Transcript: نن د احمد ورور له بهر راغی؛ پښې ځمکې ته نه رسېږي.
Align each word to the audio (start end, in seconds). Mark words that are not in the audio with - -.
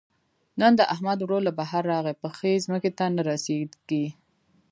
نن 0.59 0.71
د 0.79 0.81
احمد 0.93 1.19
ورور 1.21 1.41
له 1.47 1.53
بهر 1.59 1.83
راغی؛ 1.93 2.13
پښې 2.23 2.53
ځمکې 2.65 2.91
ته 2.97 3.05
نه 3.15 3.21
رسېږي. 3.29 4.05